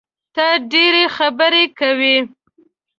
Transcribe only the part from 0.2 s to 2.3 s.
ته ډېري خبري کوې!